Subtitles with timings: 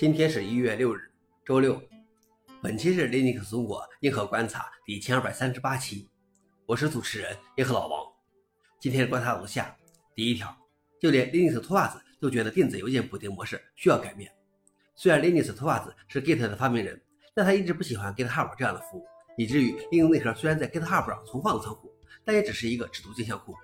[0.00, 1.10] 今天是一月六日，
[1.44, 1.78] 周六。
[2.62, 6.08] 本期是 Linux 中国硬核观察第一千二百三十八期，
[6.64, 8.02] 我是主持人硬核老王。
[8.78, 9.76] 今天观察如下：
[10.14, 10.56] 第一条，
[10.98, 14.32] 就连 Linux 托袜子都觉得电子邮件补丁模式需要改变。
[14.96, 16.98] 虽然 Linux 托袜子是 Git 的发明人，
[17.34, 19.04] 但他一直不喜欢 GitHub 这样的服务，
[19.36, 21.92] 以至于 Linux 内核虽然在 GitHub 上存放了仓库，
[22.24, 23.54] 但也只是一个只读镜像库。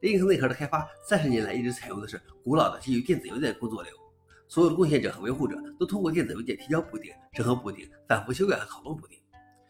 [0.00, 3.92] Linux 内核的开发三十年来一直采用的是古老的基于电子邮件的工作流。
[4.48, 9.18] 所有的贡献者和维护者都通过电子邮件提交补丁、审核补丁、反复修改和讨论补丁。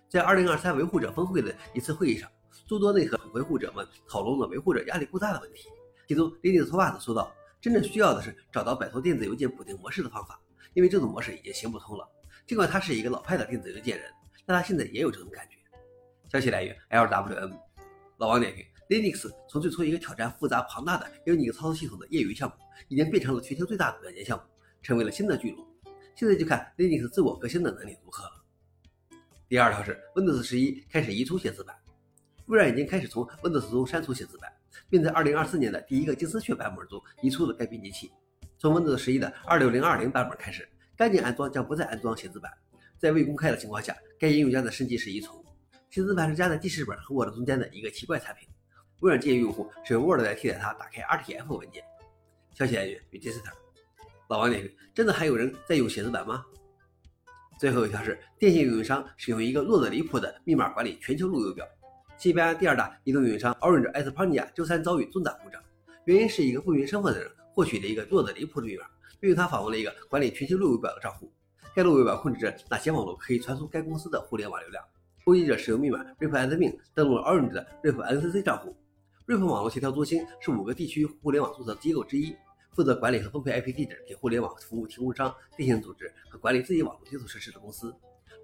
[0.09, 2.31] 在2023维护者峰会的一次会议上，
[2.67, 5.69] 诸多内核维护者们讨论了维护者压力过大的问题。
[6.07, 10.39] 其中，Linux 托袜子说道：“真正需要的是找到摆脱电子邮件补丁模式的方法，
[10.75, 12.09] 因为这种模式已经行不通了。”
[12.47, 14.07] 尽管他是一个老派的电子邮件人，
[14.45, 15.57] 但他现在也有这种感觉。
[16.31, 17.59] 消息来源：LWN。
[18.19, 22.55] 老王点评：Linux 从最初一个挑战复杂庞大的 Unix 操作系统的业余项目，
[22.89, 24.45] 已经变成了全球最大的软件项目。
[24.85, 25.67] 成为了新的巨龙，
[26.15, 28.45] 现在就看 Linux 自我革新的能力如何了。
[29.49, 31.75] 第二条是 Windows 十一开始移除写字板，
[32.47, 34.53] 微软已经开始从 Windows 中删除写字板，
[34.91, 38.13] 并在2024年的第一个金丝雀版本中移出了该编辑器。
[38.59, 42.53] 从 Windows 十一的26020版本开始，干净安装将不再安装写字板。
[42.99, 45.43] 在未公开的情况下，该应用将在升级时移除。
[45.89, 48.47] 写字版是夹在记事本和 Word 中间的一个奇怪产品。
[49.01, 51.83] 微软建议用户使用 Word 来替代它打开 RTF 文件。
[52.53, 53.64] 消息来源与 d i s t e r。
[54.29, 56.45] 老王点评：真的还有人在用写字板吗？
[57.59, 61.67] 最后一条是电信运营商使用一个弱得离谱的密码管理全球路由表。
[62.17, 65.63] 西班牙第二大移动运营商 Orange España 周三遭遇重大故障，
[66.05, 68.85] 原因是一个不明身份的人获取了一个弱得离谱的密码，
[69.21, 71.31] 并用它访问了一个管理全球路由表的账户。
[71.75, 74.83] 该路由表控制着哪些网络可以传输该公司的互联网流量。
[75.25, 78.77] 攻击者使用密码 RIPAdmin 登录了 Orange 的 RIPNCC 账户。
[79.27, 82.37] RIP 网络协调中心是五个地区互联网注册机构之一。
[82.75, 87.95] 负责管理和分配 IP 地址给互联网服务提供商、电信组织和管理自己网络基础设施的公司。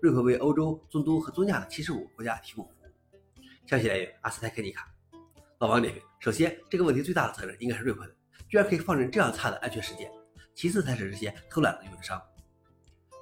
[0.00, 3.44] 瑞普为欧洲、中东和中亚的七十五个国家提供服务。
[3.66, 4.88] 消息来源：阿斯泰克尼卡。
[5.58, 8.14] 老王点评：首先，这个问题最大的责任应该是瑞普的，
[8.48, 10.10] 居然可以放任这样差的安全事件。
[10.54, 12.20] 其次才是这些偷懒的运营商。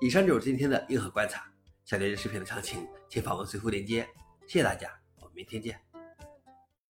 [0.00, 1.50] 以上就是今天的硬核观察。
[1.84, 4.06] 想了解视频的详情，请访问随附链接。
[4.46, 4.88] 谢谢大家，
[5.20, 5.87] 我们明天见。